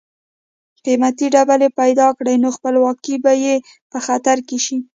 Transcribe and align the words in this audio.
قیمتي 0.85 1.27
ډبرې 1.33 1.69
پیدا 1.79 2.07
کړي 2.17 2.35
نو 2.43 2.49
خپلواکي 2.57 3.15
به 3.23 3.33
یې 3.43 3.55
په 3.91 3.97
خطر 4.05 4.37
کې 4.47 4.57
شي. 4.65 4.77